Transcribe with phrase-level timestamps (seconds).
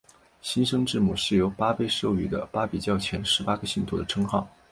[0.41, 4.49] 新生字母是由巴孛授予的巴比教前十八个信徒的称号。